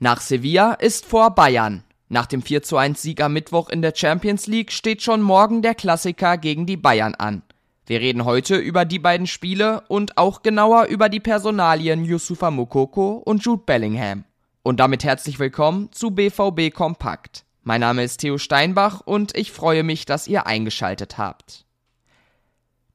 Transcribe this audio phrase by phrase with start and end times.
[0.00, 1.84] Nach Sevilla ist vor Bayern.
[2.08, 6.36] Nach dem 41 Sieg am Mittwoch in der Champions League steht schon morgen der Klassiker
[6.36, 7.42] gegen die Bayern an.
[7.86, 13.22] Wir reden heute über die beiden Spiele und auch genauer über die Personalien Yusufa Mukoko
[13.24, 14.24] und Jude Bellingham.
[14.62, 17.44] Und damit herzlich willkommen zu BVB Kompakt.
[17.62, 21.64] Mein Name ist Theo Steinbach und ich freue mich, dass ihr eingeschaltet habt.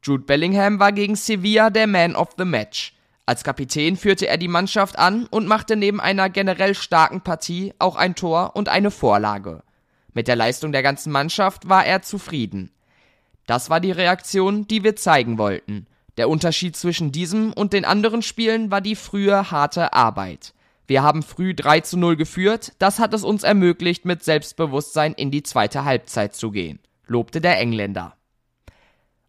[0.03, 2.93] Jude Bellingham war gegen Sevilla der Man of the Match.
[3.29, 7.95] Als Kapitän führte er die Mannschaft an und machte neben einer generell starken Partie auch
[7.95, 9.61] ein Tor und eine Vorlage.
[10.15, 12.71] Mit der Leistung der ganzen Mannschaft war er zufrieden.
[13.45, 15.85] Das war die Reaktion, die wir zeigen wollten.
[16.17, 20.55] Der Unterschied zwischen diesem und den anderen Spielen war die frühe harte Arbeit.
[20.87, 25.29] Wir haben früh 3 zu 0 geführt, das hat es uns ermöglicht, mit Selbstbewusstsein in
[25.29, 28.15] die zweite Halbzeit zu gehen, lobte der Engländer.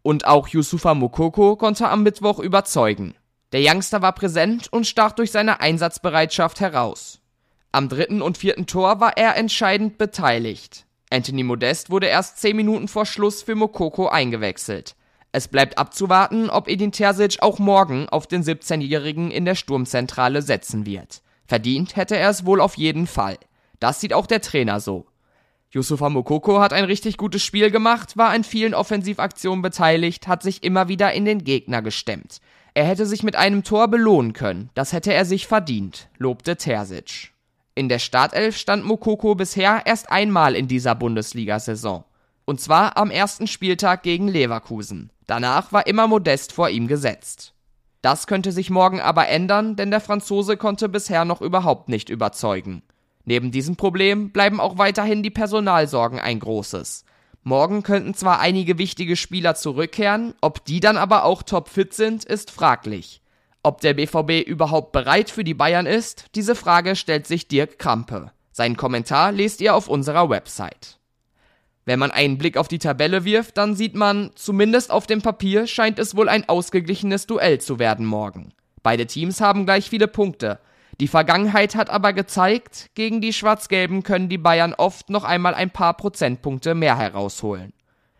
[0.01, 3.13] Und auch Yusufa Mokoko konnte am Mittwoch überzeugen.
[3.51, 7.19] Der Youngster war präsent und stach durch seine Einsatzbereitschaft heraus.
[7.73, 10.85] Am dritten und vierten Tor war er entscheidend beteiligt.
[11.09, 14.95] Anthony Modest wurde erst zehn Minuten vor Schluss für Mokoko eingewechselt.
[15.33, 20.85] Es bleibt abzuwarten, ob Edin Terzic auch morgen auf den 17-Jährigen in der Sturmzentrale setzen
[20.85, 21.21] wird.
[21.45, 23.37] Verdient hätte er es wohl auf jeden Fall.
[23.79, 25.05] Das sieht auch der Trainer so.
[25.73, 30.63] Yusufa Mokoko hat ein richtig gutes Spiel gemacht, war an vielen Offensivaktionen beteiligt, hat sich
[30.63, 32.39] immer wieder in den Gegner gestemmt.
[32.73, 37.31] Er hätte sich mit einem Tor belohnen können, das hätte er sich verdient, lobte Terzic.
[37.75, 42.05] In der Startelf stand Mokoko bisher erst einmal in dieser Bundesliga-Saison.
[42.45, 45.11] Und zwar am ersten Spieltag gegen Leverkusen.
[45.27, 47.53] Danach war immer Modest vor ihm gesetzt.
[48.01, 52.83] Das könnte sich morgen aber ändern, denn der Franzose konnte bisher noch überhaupt nicht überzeugen.
[53.25, 57.05] Neben diesem Problem bleiben auch weiterhin die Personalsorgen ein großes.
[57.43, 62.51] Morgen könnten zwar einige wichtige Spieler zurückkehren, ob die dann aber auch topfit sind, ist
[62.51, 63.21] fraglich.
[63.63, 68.31] Ob der BVB überhaupt bereit für die Bayern ist, diese Frage stellt sich Dirk Krampe.
[68.51, 70.99] Seinen Kommentar lest ihr auf unserer Website.
[71.85, 75.65] Wenn man einen Blick auf die Tabelle wirft, dann sieht man, zumindest auf dem Papier
[75.65, 78.53] scheint es wohl ein ausgeglichenes Duell zu werden morgen.
[78.83, 80.59] Beide Teams haben gleich viele Punkte,
[81.01, 85.71] die Vergangenheit hat aber gezeigt, gegen die Schwarz-Gelben können die Bayern oft noch einmal ein
[85.71, 87.73] paar Prozentpunkte mehr herausholen.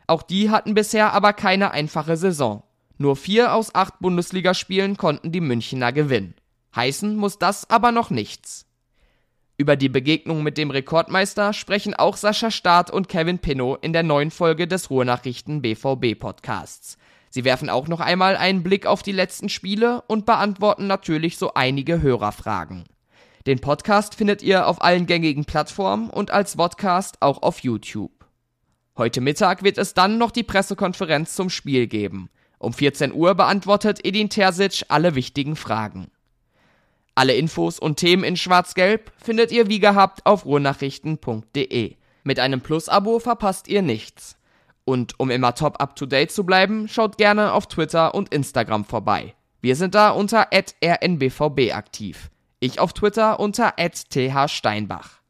[0.07, 2.63] Auch die hatten bisher aber keine einfache Saison.
[2.97, 6.33] Nur vier aus acht Bundesligaspielen konnten die Münchner gewinnen.
[6.75, 8.65] Heißen muss das aber noch nichts.
[9.59, 14.01] Über die Begegnung mit dem Rekordmeister sprechen auch Sascha Staat und Kevin Pinnow in der
[14.01, 16.97] neuen Folge des Ruhrnachrichten BVB Podcasts.
[17.31, 21.53] Sie werfen auch noch einmal einen Blick auf die letzten Spiele und beantworten natürlich so
[21.53, 22.83] einige Hörerfragen.
[23.47, 28.11] Den Podcast findet ihr auf allen gängigen Plattformen und als Podcast auch auf YouTube.
[28.97, 32.29] Heute Mittag wird es dann noch die Pressekonferenz zum Spiel geben.
[32.59, 36.11] Um 14 Uhr beantwortet Edin Terzic alle wichtigen Fragen.
[37.15, 41.95] Alle Infos und Themen in Schwarz-Gelb findet ihr wie gehabt auf ruhrnachrichten.de.
[42.23, 44.37] Mit einem Plus-Abo verpasst ihr nichts.
[44.85, 48.85] Und um immer top up to date zu bleiben, schaut gerne auf Twitter und Instagram
[48.85, 49.35] vorbei.
[49.61, 52.31] Wir sind da unter rnbvb aktiv.
[52.59, 55.21] Ich auf Twitter unter thsteinbach.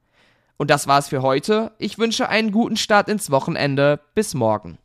[0.57, 1.71] Und das war's für heute.
[1.79, 3.99] Ich wünsche einen guten Start ins Wochenende.
[4.15, 4.77] Bis morgen.